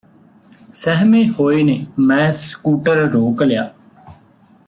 [0.73, 1.85] ਸਹਿਮੇ ਹੋਏ ਨੇ
[1.99, 3.69] ਮੈਂ ਸਕੂਟਰ ਰੋਕ ਲਿਆ